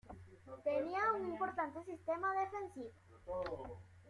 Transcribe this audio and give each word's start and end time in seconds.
Tenía 0.63 1.13
un 1.13 1.29
importante 1.29 1.83
sistema 1.85 2.33
defensivo. 2.33 2.91